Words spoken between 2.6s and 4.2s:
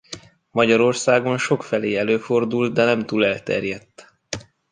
de nem túl elterjedt.